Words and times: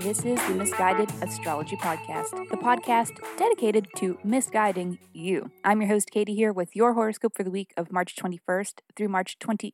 This 0.00 0.22
is 0.22 0.38
the 0.46 0.54
Miss 0.54 0.70
Guided 0.74 1.10
Astrology 1.22 1.76
Podcast, 1.76 2.50
the 2.50 2.58
podcast 2.58 3.12
dedicated 3.38 3.86
to 3.96 4.18
misguiding 4.22 4.98
you. 5.14 5.50
I'm 5.64 5.80
your 5.80 5.88
host, 5.88 6.10
Katie, 6.10 6.34
here 6.34 6.52
with 6.52 6.76
your 6.76 6.92
horoscope 6.92 7.34
for 7.34 7.42
the 7.42 7.50
week 7.50 7.72
of 7.78 7.90
March 7.90 8.14
21st 8.16 8.80
through 8.94 9.08
March 9.08 9.38
28th, 9.38 9.72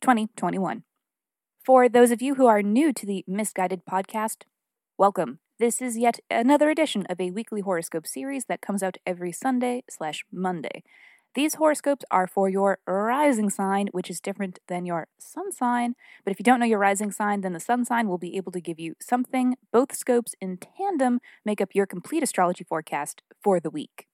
2021. 0.00 0.84
For 1.64 1.88
those 1.88 2.12
of 2.12 2.22
you 2.22 2.36
who 2.36 2.46
are 2.46 2.62
new 2.62 2.92
to 2.92 3.04
the 3.04 3.24
Miss 3.26 3.52
Guided 3.52 3.82
Podcast, 3.84 4.44
welcome. 4.96 5.40
This 5.58 5.82
is 5.82 5.98
yet 5.98 6.20
another 6.30 6.70
edition 6.70 7.06
of 7.10 7.20
a 7.20 7.32
weekly 7.32 7.62
horoscope 7.62 8.06
series 8.06 8.44
that 8.44 8.60
comes 8.60 8.84
out 8.84 8.98
every 9.04 9.32
Sunday 9.32 9.82
slash 9.90 10.24
Monday. 10.30 10.84
These 11.34 11.54
horoscopes 11.54 12.04
are 12.10 12.26
for 12.26 12.48
your 12.48 12.78
rising 12.86 13.50
sign, 13.50 13.88
which 13.92 14.10
is 14.10 14.20
different 14.20 14.58
than 14.66 14.86
your 14.86 15.06
sun 15.18 15.52
sign. 15.52 15.94
But 16.24 16.32
if 16.32 16.40
you 16.40 16.44
don't 16.44 16.58
know 16.58 16.66
your 16.66 16.78
rising 16.78 17.12
sign, 17.12 17.42
then 17.42 17.52
the 17.52 17.60
sun 17.60 17.84
sign 17.84 18.08
will 18.08 18.18
be 18.18 18.36
able 18.36 18.52
to 18.52 18.60
give 18.60 18.80
you 18.80 18.94
something. 19.00 19.56
Both 19.72 19.94
scopes 19.94 20.34
in 20.40 20.58
tandem 20.58 21.20
make 21.44 21.60
up 21.60 21.74
your 21.74 21.86
complete 21.86 22.22
astrology 22.22 22.64
forecast 22.64 23.22
for 23.42 23.60
the 23.60 23.70
week. 23.70 24.06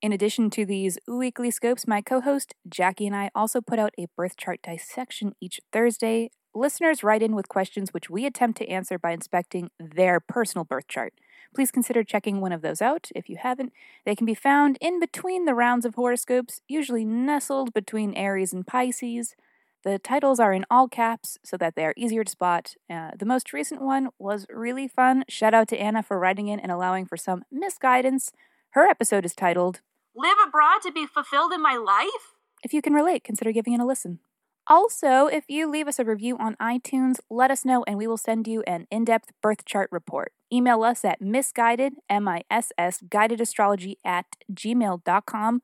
In 0.00 0.12
addition 0.12 0.48
to 0.50 0.64
these 0.64 0.96
weekly 1.06 1.50
scopes, 1.50 1.86
my 1.86 2.00
co 2.00 2.22
host 2.22 2.54
Jackie 2.66 3.06
and 3.06 3.14
I 3.14 3.30
also 3.34 3.60
put 3.60 3.78
out 3.78 3.92
a 3.98 4.06
birth 4.16 4.36
chart 4.38 4.60
dissection 4.62 5.32
each 5.40 5.60
Thursday. 5.72 6.30
Listeners 6.54 7.04
write 7.04 7.22
in 7.22 7.36
with 7.36 7.48
questions 7.48 7.94
which 7.94 8.10
we 8.10 8.26
attempt 8.26 8.58
to 8.58 8.68
answer 8.68 8.98
by 8.98 9.12
inspecting 9.12 9.70
their 9.78 10.18
personal 10.18 10.64
birth 10.64 10.88
chart. 10.88 11.14
Please 11.54 11.70
consider 11.70 12.02
checking 12.02 12.40
one 12.40 12.50
of 12.50 12.60
those 12.60 12.82
out 12.82 13.08
if 13.14 13.28
you 13.28 13.36
haven't. 13.36 13.72
They 14.04 14.16
can 14.16 14.26
be 14.26 14.34
found 14.34 14.76
in 14.80 14.98
between 14.98 15.44
the 15.44 15.54
rounds 15.54 15.84
of 15.84 15.94
horoscopes, 15.94 16.60
usually 16.66 17.04
nestled 17.04 17.72
between 17.72 18.14
Aries 18.14 18.52
and 18.52 18.66
Pisces. 18.66 19.36
The 19.84 19.98
titles 19.98 20.40
are 20.40 20.52
in 20.52 20.66
all 20.70 20.88
caps 20.88 21.38
so 21.44 21.56
that 21.56 21.76
they 21.76 21.84
are 21.84 21.94
easier 21.96 22.24
to 22.24 22.30
spot. 22.30 22.74
Uh, 22.90 23.12
the 23.16 23.26
most 23.26 23.52
recent 23.52 23.80
one 23.80 24.08
was 24.18 24.46
really 24.50 24.88
fun. 24.88 25.24
Shout 25.28 25.54
out 25.54 25.68
to 25.68 25.78
Anna 25.78 26.02
for 26.02 26.18
writing 26.18 26.48
in 26.48 26.58
and 26.58 26.72
allowing 26.72 27.06
for 27.06 27.16
some 27.16 27.44
misguidance. 27.50 28.32
Her 28.70 28.86
episode 28.86 29.24
is 29.24 29.34
titled 29.34 29.80
Live 30.16 30.36
abroad 30.44 30.80
to 30.82 30.92
be 30.92 31.06
fulfilled 31.06 31.52
in 31.52 31.62
my 31.62 31.76
life? 31.76 32.34
If 32.62 32.74
you 32.74 32.82
can 32.82 32.92
relate, 32.92 33.24
consider 33.24 33.52
giving 33.52 33.72
it 33.72 33.80
a 33.80 33.86
listen. 33.86 34.18
Also, 34.66 35.26
if 35.26 35.44
you 35.48 35.68
leave 35.68 35.88
us 35.88 35.98
a 35.98 36.04
review 36.04 36.36
on 36.38 36.54
iTunes, 36.56 37.16
let 37.28 37.50
us 37.50 37.64
know 37.64 37.82
and 37.84 37.98
we 37.98 38.06
will 38.06 38.16
send 38.16 38.46
you 38.46 38.62
an 38.62 38.86
in 38.90 39.04
depth 39.04 39.30
birth 39.42 39.64
chart 39.64 39.88
report. 39.90 40.32
Email 40.52 40.82
us 40.82 41.04
at 41.04 41.20
misguided, 41.20 41.94
M 42.08 42.28
I 42.28 42.42
S 42.50 42.72
S, 42.78 43.02
guided 43.08 43.40
astrology 43.40 43.98
at 44.04 44.26
gmail.com 44.52 45.62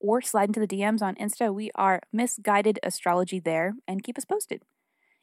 or 0.00 0.22
slide 0.22 0.48
into 0.48 0.60
the 0.60 0.66
DMs 0.66 1.02
on 1.02 1.14
Insta. 1.16 1.52
We 1.52 1.70
are 1.74 2.00
misguided 2.12 2.78
astrology 2.82 3.40
there 3.40 3.74
and 3.86 4.02
keep 4.02 4.18
us 4.18 4.24
posted. 4.24 4.62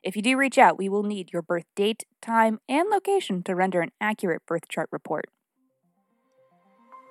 If 0.03 0.15
you 0.15 0.21
do 0.21 0.37
reach 0.37 0.57
out, 0.57 0.77
we 0.77 0.87
will 0.87 1.03
need 1.03 1.33
your 1.33 1.41
birth 1.41 1.65
date, 1.75 2.03
time, 2.21 2.59
and 2.69 2.89
location 2.89 3.41
to 3.43 3.55
render 3.55 3.81
an 3.81 3.91
accurate 3.99 4.45
birth 4.45 4.67
chart 4.69 4.87
report. 4.91 5.25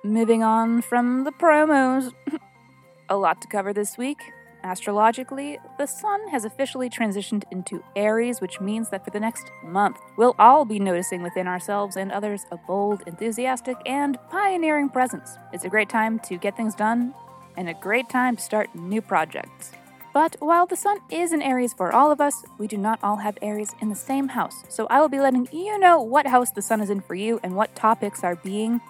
Moving 0.03 0.43
on 0.43 0.81
from 0.81 1.23
the 1.23 1.31
promos, 1.31 2.13
a 3.09 3.17
lot 3.17 3.41
to 3.41 3.47
cover 3.47 3.73
this 3.73 3.97
week. 3.97 4.19
Astrologically, 4.65 5.59
the 5.77 5.85
sun 5.85 6.27
has 6.29 6.43
officially 6.43 6.89
transitioned 6.89 7.43
into 7.51 7.83
Aries, 7.95 8.41
which 8.41 8.59
means 8.59 8.89
that 8.89 9.05
for 9.05 9.11
the 9.11 9.19
next 9.19 9.51
month, 9.63 9.99
we'll 10.17 10.35
all 10.39 10.65
be 10.65 10.79
noticing 10.79 11.21
within 11.21 11.47
ourselves 11.47 11.97
and 11.97 12.11
others 12.11 12.47
a 12.51 12.57
bold, 12.57 13.03
enthusiastic, 13.05 13.77
and 13.85 14.17
pioneering 14.31 14.89
presence. 14.89 15.37
It's 15.53 15.65
a 15.65 15.69
great 15.69 15.87
time 15.87 16.17
to 16.21 16.37
get 16.37 16.57
things 16.57 16.73
done 16.73 17.13
and 17.55 17.69
a 17.69 17.75
great 17.75 18.09
time 18.09 18.37
to 18.37 18.41
start 18.41 18.73
new 18.73 19.03
projects. 19.03 19.71
But 20.15 20.35
while 20.39 20.65
the 20.65 20.75
sun 20.75 20.97
is 21.11 21.31
in 21.31 21.43
Aries 21.43 21.73
for 21.73 21.93
all 21.93 22.11
of 22.11 22.19
us, 22.19 22.43
we 22.57 22.65
do 22.65 22.77
not 22.77 22.97
all 23.03 23.17
have 23.17 23.37
Aries 23.43 23.75
in 23.81 23.89
the 23.89 23.95
same 23.95 24.29
house. 24.29 24.63
So 24.69 24.87
I 24.89 24.99
will 24.99 25.09
be 25.09 25.19
letting 25.19 25.47
you 25.51 25.77
know 25.77 26.01
what 26.01 26.25
house 26.25 26.49
the 26.49 26.63
sun 26.63 26.81
is 26.81 26.89
in 26.89 27.01
for 27.01 27.13
you 27.13 27.39
and 27.43 27.55
what 27.55 27.75
topics 27.75 28.23
are 28.23 28.35
being 28.37 28.81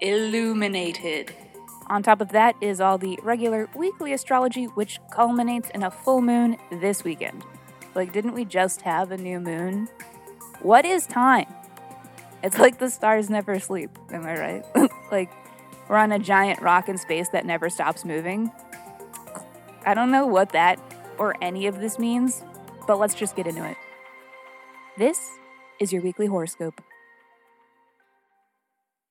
illuminated. 0.00 1.34
On 1.90 2.02
top 2.02 2.20
of 2.20 2.30
that 2.30 2.54
is 2.60 2.80
all 2.80 2.98
the 2.98 3.18
regular 3.22 3.68
weekly 3.74 4.12
astrology, 4.12 4.64
which 4.64 5.00
culminates 5.10 5.70
in 5.70 5.82
a 5.82 5.90
full 5.90 6.20
moon 6.20 6.58
this 6.70 7.02
weekend. 7.02 7.44
Like, 7.94 8.12
didn't 8.12 8.34
we 8.34 8.44
just 8.44 8.82
have 8.82 9.10
a 9.10 9.16
new 9.16 9.40
moon? 9.40 9.88
What 10.60 10.84
is 10.84 11.06
time? 11.06 11.46
It's 12.42 12.58
like 12.58 12.78
the 12.78 12.90
stars 12.90 13.30
never 13.30 13.58
sleep, 13.58 13.90
am 14.12 14.24
I 14.24 14.38
right? 14.38 14.90
like, 15.10 15.30
we're 15.88 15.96
on 15.96 16.12
a 16.12 16.18
giant 16.18 16.60
rock 16.60 16.88
in 16.88 16.98
space 16.98 17.30
that 17.30 17.46
never 17.46 17.70
stops 17.70 18.04
moving. 18.04 18.52
I 19.86 19.94
don't 19.94 20.10
know 20.10 20.26
what 20.26 20.50
that 20.50 20.78
or 21.18 21.34
any 21.42 21.66
of 21.66 21.80
this 21.80 21.98
means, 21.98 22.44
but 22.86 22.98
let's 22.98 23.14
just 23.14 23.34
get 23.34 23.46
into 23.46 23.64
it. 23.64 23.76
This 24.98 25.18
is 25.80 25.92
your 25.92 26.02
weekly 26.02 26.26
horoscope. 26.26 26.82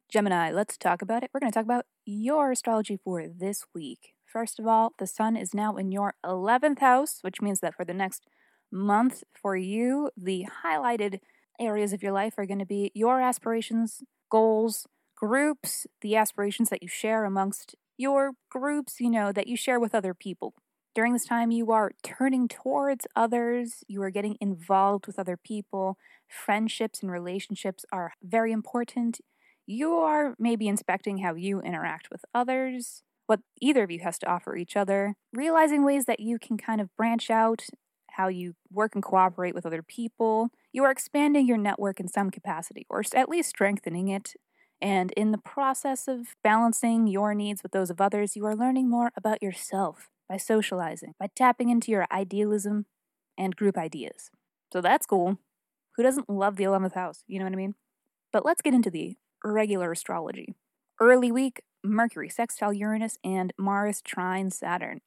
Gemini, 0.09 0.51
let's 0.51 0.77
talk 0.77 1.01
about 1.01 1.23
it. 1.23 1.31
We're 1.33 1.39
going 1.39 1.51
to 1.51 1.57
talk 1.57 1.65
about 1.65 1.85
your 2.07 2.51
astrology 2.51 2.97
for 3.03 3.27
this 3.27 3.65
week. 3.75 4.13
First 4.25 4.59
of 4.59 4.67
all, 4.67 4.93
the 4.97 5.07
sun 5.07 5.35
is 5.35 5.53
now 5.53 5.75
in 5.75 5.91
your 5.91 6.15
11th 6.25 6.79
house, 6.79 7.19
which 7.21 7.41
means 7.41 7.59
that 7.59 7.75
for 7.75 7.83
the 7.83 7.93
next 7.93 8.25
month 8.71 9.23
for 9.33 9.57
you, 9.57 10.09
the 10.15 10.45
highlighted 10.65 11.19
areas 11.59 11.91
of 11.91 12.01
your 12.01 12.13
life 12.13 12.35
are 12.37 12.45
going 12.45 12.59
to 12.59 12.65
be 12.65 12.91
your 12.93 13.19
aspirations, 13.19 14.03
goals, 14.31 14.87
groups, 15.17 15.85
the 16.01 16.15
aspirations 16.15 16.69
that 16.69 16.81
you 16.81 16.87
share 16.87 17.25
amongst 17.25 17.75
your 17.97 18.31
groups, 18.49 18.99
you 18.99 19.09
know, 19.09 19.31
that 19.33 19.47
you 19.47 19.57
share 19.57 19.79
with 19.79 19.93
other 19.93 20.13
people. 20.13 20.53
During 20.95 21.13
this 21.13 21.25
time, 21.25 21.51
you 21.51 21.71
are 21.71 21.91
turning 22.03 22.47
towards 22.47 23.05
others, 23.15 23.83
you 23.87 24.01
are 24.01 24.09
getting 24.09 24.37
involved 24.39 25.07
with 25.07 25.19
other 25.19 25.37
people. 25.37 25.97
Friendships 26.27 27.01
and 27.01 27.11
relationships 27.11 27.85
are 27.91 28.13
very 28.23 28.51
important 28.51 29.19
you 29.67 29.95
are 29.95 30.33
maybe 30.39 30.67
inspecting 30.67 31.19
how 31.19 31.35
you 31.35 31.61
interact 31.61 32.09
with 32.09 32.25
others, 32.33 33.03
what 33.27 33.41
either 33.61 33.83
of 33.83 33.91
you 33.91 33.99
has 33.99 34.17
to 34.19 34.25
offer 34.25 34.55
each 34.55 34.77
other, 34.77 35.15
realizing 35.33 35.83
ways 35.83 36.05
that 36.05 36.21
you 36.21 36.39
can 36.39 36.57
kind 36.57 36.79
of 36.79 36.95
branch 36.95 37.29
out, 37.29 37.65
how 38.11 38.29
you 38.29 38.55
work 38.71 38.95
and 38.95 39.03
cooperate 39.03 39.53
with 39.53 39.65
other 39.65 39.83
people. 39.83 40.49
You 40.71 40.83
are 40.85 40.91
expanding 40.91 41.45
your 41.45 41.57
network 41.57 41.99
in 41.99 42.07
some 42.07 42.31
capacity, 42.31 42.87
or 42.89 43.03
at 43.13 43.29
least 43.29 43.49
strengthening 43.49 44.07
it. 44.07 44.33
And 44.81 45.11
in 45.11 45.31
the 45.31 45.37
process 45.37 46.07
of 46.07 46.35
balancing 46.43 47.07
your 47.07 47.35
needs 47.35 47.61
with 47.61 47.73
those 47.73 47.89
of 47.89 47.99
others, 47.99 48.35
you 48.35 48.45
are 48.45 48.55
learning 48.55 48.89
more 48.89 49.11
about 49.17 49.43
yourself 49.43 50.09
by 50.29 50.37
socializing, 50.37 51.13
by 51.19 51.27
tapping 51.35 51.69
into 51.69 51.91
your 51.91 52.07
idealism 52.11 52.85
and 53.37 53.55
group 53.55 53.77
ideas. 53.77 54.29
So 54.71 54.81
that's 54.81 55.05
cool. 55.05 55.37
Who 55.95 56.03
doesn't 56.03 56.29
love 56.29 56.55
the 56.55 56.63
11th 56.63 56.93
house? 56.93 57.23
You 57.27 57.39
know 57.39 57.45
what 57.45 57.53
I 57.53 57.57
mean? 57.57 57.75
But 58.31 58.45
let's 58.45 58.61
get 58.61 58.73
into 58.73 58.91
the 58.91 59.17
regular 59.43 59.91
astrology. 59.91 60.55
Early 60.99 61.31
week, 61.31 61.61
Mercury 61.83 62.29
sextile 62.29 62.73
Uranus 62.73 63.17
and 63.23 63.53
Mars 63.57 64.01
trine 64.01 64.51
Saturn. 64.51 65.01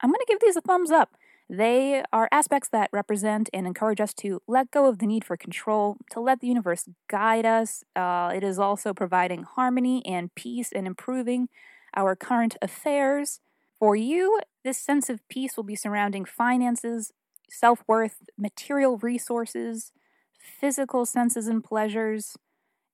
I'm 0.00 0.10
going 0.10 0.18
to 0.20 0.26
give 0.28 0.40
these 0.40 0.56
a 0.56 0.60
thumbs 0.60 0.90
up. 0.90 1.16
They 1.48 2.02
are 2.12 2.28
aspects 2.32 2.68
that 2.70 2.90
represent 2.92 3.50
and 3.52 3.66
encourage 3.66 4.00
us 4.00 4.14
to 4.14 4.40
let 4.48 4.70
go 4.70 4.86
of 4.88 4.98
the 4.98 5.06
need 5.06 5.24
for 5.24 5.36
control, 5.36 5.98
to 6.10 6.20
let 6.20 6.40
the 6.40 6.46
universe 6.46 6.88
guide 7.08 7.44
us. 7.44 7.84
Uh, 7.94 8.32
it 8.34 8.42
is 8.42 8.58
also 8.58 8.94
providing 8.94 9.42
harmony 9.42 10.04
and 10.06 10.34
peace 10.34 10.70
and 10.72 10.86
improving 10.86 11.48
our 11.94 12.16
current 12.16 12.56
affairs. 12.62 13.40
For 13.78 13.94
you, 13.94 14.40
this 14.64 14.78
sense 14.78 15.10
of 15.10 15.26
peace 15.28 15.56
will 15.56 15.64
be 15.64 15.76
surrounding 15.76 16.24
finances, 16.24 17.12
self 17.50 17.84
worth, 17.86 18.16
material 18.38 18.96
resources, 18.98 19.92
physical 20.38 21.04
senses 21.04 21.46
and 21.46 21.62
pleasures, 21.62 22.36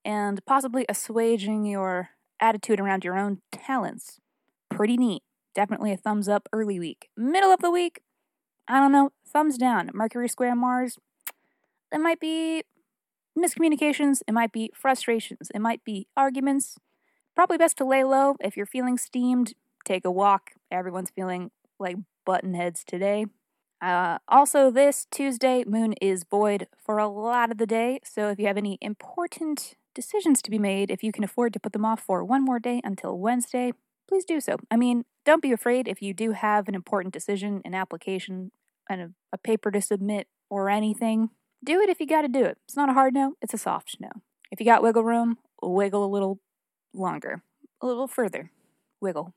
and 0.04 0.44
possibly 0.46 0.84
assuaging 0.88 1.64
your 1.64 2.10
attitude 2.40 2.80
around 2.80 3.04
your 3.04 3.18
own 3.18 3.40
talents. 3.52 4.20
Pretty 4.68 4.96
neat. 4.96 5.22
Definitely 5.54 5.92
a 5.92 5.96
thumbs 5.96 6.28
up 6.28 6.48
early 6.52 6.78
week. 6.78 7.08
Middle 7.16 7.52
of 7.52 7.60
the 7.60 7.70
week, 7.70 8.00
I 8.68 8.78
don't 8.78 8.92
know, 8.92 9.10
thumbs 9.26 9.58
down. 9.58 9.90
Mercury 9.92 10.28
square 10.28 10.54
Mars, 10.54 10.96
it 11.92 11.98
might 11.98 12.20
be 12.20 12.62
miscommunications, 13.38 14.22
it 14.28 14.32
might 14.32 14.52
be 14.52 14.70
frustrations, 14.74 15.50
it 15.54 15.60
might 15.60 15.84
be 15.84 16.06
arguments. 16.16 16.78
Probably 17.34 17.58
best 17.58 17.76
to 17.78 17.84
lay 17.84 18.04
low. 18.04 18.36
If 18.40 18.56
you're 18.56 18.66
feeling 18.66 18.98
steamed, 18.98 19.54
take 19.84 20.04
a 20.04 20.10
walk. 20.10 20.52
Everyone's 20.70 21.10
feeling 21.10 21.50
like 21.78 21.96
buttonheads 22.26 22.84
today. 22.84 23.26
Uh, 23.80 24.18
also, 24.28 24.70
this 24.70 25.06
Tuesday, 25.10 25.64
moon 25.66 25.94
is 26.02 26.24
void 26.24 26.66
for 26.76 26.98
a 26.98 27.08
lot 27.08 27.50
of 27.50 27.56
the 27.56 27.66
day. 27.66 27.98
So, 28.04 28.28
if 28.28 28.38
you 28.38 28.46
have 28.46 28.58
any 28.58 28.76
important 28.82 29.74
decisions 29.94 30.42
to 30.42 30.50
be 30.50 30.58
made, 30.58 30.90
if 30.90 31.02
you 31.02 31.12
can 31.12 31.24
afford 31.24 31.52
to 31.52 31.60
put 31.60 31.72
them 31.72 31.84
off 31.84 32.00
for 32.00 32.24
one 32.24 32.44
more 32.44 32.58
day 32.58 32.80
until 32.84 33.18
Wednesday, 33.18 33.72
please 34.08 34.24
do 34.24 34.40
so. 34.40 34.56
I 34.70 34.76
mean, 34.76 35.04
don't 35.24 35.42
be 35.42 35.52
afraid 35.52 35.88
if 35.88 36.02
you 36.02 36.14
do 36.14 36.32
have 36.32 36.68
an 36.68 36.74
important 36.74 37.14
decision, 37.14 37.62
an 37.64 37.74
application, 37.74 38.52
and 38.88 39.00
a, 39.00 39.10
a 39.32 39.38
paper 39.38 39.70
to 39.70 39.80
submit, 39.80 40.26
or 40.50 40.68
anything. 40.68 41.30
Do 41.64 41.80
it 41.80 41.88
if 41.88 42.00
you 42.00 42.06
got 42.06 42.22
to 42.22 42.28
do 42.28 42.44
it. 42.44 42.58
It's 42.66 42.76
not 42.76 42.88
a 42.88 42.94
hard 42.94 43.14
no, 43.14 43.34
it's 43.40 43.54
a 43.54 43.58
soft 43.58 43.96
no. 44.00 44.10
If 44.50 44.58
you 44.58 44.66
got 44.66 44.82
wiggle 44.82 45.04
room, 45.04 45.38
wiggle 45.62 46.04
a 46.04 46.10
little 46.10 46.40
longer, 46.92 47.42
a 47.80 47.86
little 47.86 48.08
further. 48.08 48.50
Wiggle. 49.00 49.34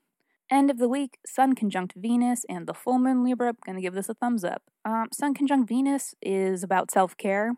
End 0.50 0.70
of 0.70 0.78
the 0.78 0.88
week, 0.88 1.18
Sun 1.26 1.54
conjunct 1.54 1.94
Venus 1.96 2.44
and 2.48 2.66
the 2.66 2.74
full 2.74 2.98
moon 2.98 3.24
Libra. 3.24 3.54
Gonna 3.64 3.80
give 3.80 3.94
this 3.94 4.08
a 4.08 4.14
thumbs 4.14 4.44
up. 4.44 4.62
Um, 4.84 5.08
Sun 5.12 5.34
conjunct 5.34 5.68
Venus 5.68 6.14
is 6.20 6.62
about 6.62 6.90
self 6.90 7.16
care. 7.16 7.54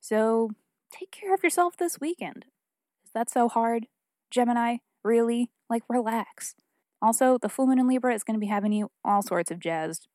So 0.00 0.50
take 0.90 1.10
care 1.10 1.34
of 1.34 1.42
yourself 1.42 1.76
this 1.76 2.00
weekend. 2.00 2.46
Is 3.04 3.10
that 3.14 3.30
so 3.30 3.48
hard? 3.48 3.86
Gemini, 4.30 4.76
really? 5.02 5.50
Like, 5.70 5.82
relax. 5.88 6.54
Also, 7.00 7.38
the 7.40 7.48
full 7.48 7.66
moon 7.66 7.78
in 7.78 7.88
Libra 7.88 8.14
is 8.14 8.24
going 8.24 8.34
to 8.34 8.40
be 8.40 8.46
having 8.46 8.72
you 8.72 8.90
all 9.04 9.22
sorts 9.22 9.50
of 9.50 9.60
jazzed, 9.60 10.08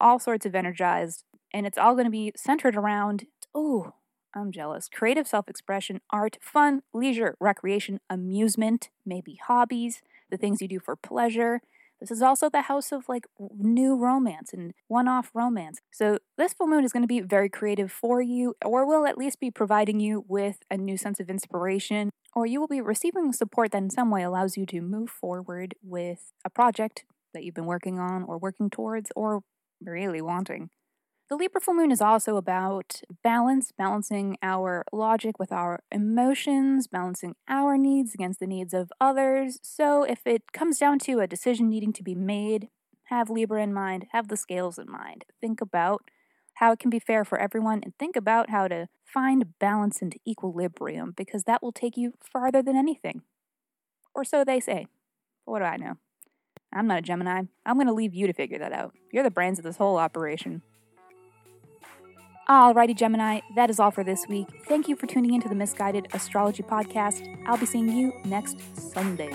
all 0.00 0.18
sorts 0.18 0.44
of 0.44 0.54
energized, 0.54 1.24
and 1.52 1.66
it's 1.66 1.78
all 1.78 1.94
going 1.94 2.06
to 2.06 2.10
be 2.10 2.32
centered 2.36 2.76
around, 2.76 3.26
oh, 3.54 3.92
I'm 4.34 4.50
jealous. 4.50 4.88
Creative 4.92 5.28
self 5.28 5.48
expression, 5.48 6.00
art, 6.10 6.38
fun, 6.40 6.82
leisure, 6.92 7.36
recreation, 7.38 8.00
amusement, 8.10 8.90
maybe 9.06 9.38
hobbies, 9.46 10.02
the 10.30 10.36
things 10.36 10.60
you 10.60 10.66
do 10.66 10.80
for 10.80 10.96
pleasure. 10.96 11.60
This 12.00 12.10
is 12.10 12.22
also 12.22 12.50
the 12.50 12.62
house 12.62 12.92
of 12.92 13.08
like 13.08 13.26
new 13.56 13.96
romance 13.96 14.52
and 14.52 14.72
one 14.88 15.08
off 15.08 15.30
romance. 15.34 15.80
So, 15.92 16.18
this 16.36 16.52
full 16.52 16.66
moon 16.66 16.84
is 16.84 16.92
going 16.92 17.02
to 17.02 17.08
be 17.08 17.20
very 17.20 17.48
creative 17.48 17.90
for 17.90 18.20
you, 18.20 18.54
or 18.64 18.86
will 18.86 19.06
at 19.06 19.18
least 19.18 19.40
be 19.40 19.50
providing 19.50 20.00
you 20.00 20.24
with 20.28 20.58
a 20.70 20.76
new 20.76 20.96
sense 20.96 21.20
of 21.20 21.30
inspiration, 21.30 22.10
or 22.34 22.46
you 22.46 22.60
will 22.60 22.68
be 22.68 22.80
receiving 22.80 23.32
support 23.32 23.72
that 23.72 23.82
in 23.82 23.90
some 23.90 24.10
way 24.10 24.22
allows 24.22 24.56
you 24.56 24.66
to 24.66 24.80
move 24.82 25.08
forward 25.10 25.74
with 25.82 26.32
a 26.44 26.50
project 26.50 27.04
that 27.32 27.44
you've 27.44 27.54
been 27.54 27.66
working 27.66 27.98
on, 27.98 28.22
or 28.22 28.38
working 28.38 28.70
towards, 28.70 29.10
or 29.16 29.42
really 29.80 30.20
wanting. 30.20 30.70
The 31.30 31.36
Libra 31.36 31.58
full 31.58 31.72
moon 31.72 31.90
is 31.90 32.02
also 32.02 32.36
about 32.36 33.00
balance, 33.22 33.72
balancing 33.72 34.36
our 34.42 34.84
logic 34.92 35.38
with 35.38 35.52
our 35.52 35.80
emotions, 35.90 36.86
balancing 36.86 37.34
our 37.48 37.78
needs 37.78 38.12
against 38.12 38.40
the 38.40 38.46
needs 38.46 38.74
of 38.74 38.92
others. 39.00 39.58
So, 39.62 40.02
if 40.02 40.26
it 40.26 40.52
comes 40.52 40.78
down 40.78 40.98
to 41.00 41.20
a 41.20 41.26
decision 41.26 41.70
needing 41.70 41.94
to 41.94 42.02
be 42.02 42.14
made, 42.14 42.68
have 43.04 43.30
Libra 43.30 43.62
in 43.62 43.72
mind, 43.72 44.06
have 44.12 44.28
the 44.28 44.36
scales 44.36 44.78
in 44.78 44.90
mind. 44.90 45.24
Think 45.40 45.62
about 45.62 46.02
how 46.54 46.72
it 46.72 46.78
can 46.78 46.90
be 46.90 46.98
fair 46.98 47.24
for 47.24 47.38
everyone, 47.38 47.80
and 47.82 47.96
think 47.98 48.16
about 48.16 48.50
how 48.50 48.68
to 48.68 48.88
find 49.02 49.58
balance 49.58 50.02
and 50.02 50.14
equilibrium 50.28 51.14
because 51.16 51.44
that 51.44 51.62
will 51.62 51.72
take 51.72 51.96
you 51.96 52.12
farther 52.20 52.62
than 52.62 52.76
anything. 52.76 53.22
Or 54.14 54.24
so 54.24 54.44
they 54.44 54.60
say. 54.60 54.88
What 55.46 55.60
do 55.60 55.64
I 55.64 55.78
know? 55.78 55.94
I'm 56.70 56.86
not 56.86 56.98
a 56.98 57.02
Gemini. 57.02 57.42
I'm 57.64 57.76
going 57.76 57.86
to 57.86 57.94
leave 57.94 58.14
you 58.14 58.26
to 58.26 58.32
figure 58.34 58.58
that 58.58 58.72
out. 58.72 58.92
You're 59.10 59.22
the 59.22 59.30
brains 59.30 59.58
of 59.58 59.64
this 59.64 59.78
whole 59.78 59.96
operation. 59.96 60.62
Alrighty, 62.48 62.94
Gemini, 62.94 63.40
that 63.54 63.70
is 63.70 63.80
all 63.80 63.90
for 63.90 64.04
this 64.04 64.26
week. 64.28 64.46
Thank 64.68 64.86
you 64.86 64.96
for 64.96 65.06
tuning 65.06 65.32
into 65.32 65.48
the 65.48 65.54
Miss 65.54 65.72
Guided 65.72 66.08
Astrology 66.12 66.62
Podcast. 66.62 67.26
I'll 67.46 67.56
be 67.56 67.64
seeing 67.64 67.88
you 67.88 68.12
next 68.26 68.58
Sunday. 68.76 69.30